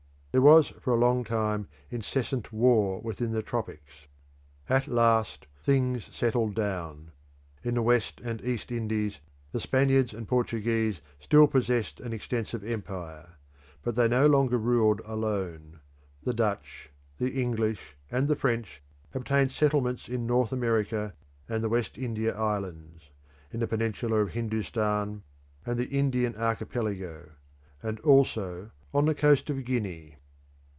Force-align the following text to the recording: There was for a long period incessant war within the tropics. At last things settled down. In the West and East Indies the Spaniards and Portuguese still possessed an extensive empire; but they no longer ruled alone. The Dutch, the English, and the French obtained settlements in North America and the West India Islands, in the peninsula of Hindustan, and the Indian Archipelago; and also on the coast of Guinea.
There 0.33 0.41
was 0.41 0.69
for 0.79 0.93
a 0.93 0.95
long 0.95 1.25
period 1.25 1.67
incessant 1.89 2.53
war 2.53 3.01
within 3.01 3.33
the 3.33 3.43
tropics. 3.43 4.07
At 4.69 4.87
last 4.87 5.45
things 5.61 6.05
settled 6.09 6.55
down. 6.55 7.11
In 7.65 7.73
the 7.73 7.81
West 7.81 8.21
and 8.23 8.39
East 8.41 8.71
Indies 8.71 9.19
the 9.51 9.59
Spaniards 9.59 10.13
and 10.13 10.25
Portuguese 10.29 11.01
still 11.19 11.47
possessed 11.47 11.99
an 11.99 12.13
extensive 12.13 12.63
empire; 12.63 13.31
but 13.83 13.95
they 13.95 14.07
no 14.07 14.25
longer 14.25 14.57
ruled 14.57 15.01
alone. 15.03 15.81
The 16.23 16.33
Dutch, 16.33 16.91
the 17.17 17.31
English, 17.41 17.97
and 18.09 18.29
the 18.29 18.37
French 18.37 18.81
obtained 19.13 19.51
settlements 19.51 20.07
in 20.07 20.25
North 20.25 20.53
America 20.53 21.13
and 21.49 21.61
the 21.61 21.67
West 21.67 21.97
India 21.97 22.33
Islands, 22.33 23.09
in 23.51 23.59
the 23.59 23.67
peninsula 23.67 24.19
of 24.21 24.29
Hindustan, 24.29 25.23
and 25.65 25.77
the 25.77 25.89
Indian 25.89 26.37
Archipelago; 26.37 27.31
and 27.83 27.99
also 27.99 28.71
on 28.93 29.03
the 29.03 29.13
coast 29.13 29.49
of 29.49 29.65
Guinea. 29.65 30.15